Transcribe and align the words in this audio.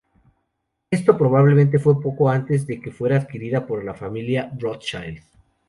Esto 0.89 1.15
probablemente 1.15 1.77
fue 1.77 2.01
poco 2.01 2.27
antes 2.27 2.65
de 2.65 2.81
que 2.81 2.89
fuera 2.91 3.17
adquirida 3.17 3.67
por 3.67 3.83
la 3.85 3.93
familia 3.93 4.51
Rothschild. 4.57 5.21